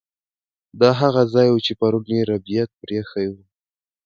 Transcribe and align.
دا 0.81 0.89
هغه 1.01 1.23
ځای 1.33 1.47
و 1.51 1.57
چې 1.65 1.73
پرون 1.79 2.05
یې 2.15 2.21
ربیټ 2.29 2.69
پریښی 2.81 3.27
و 3.31 3.35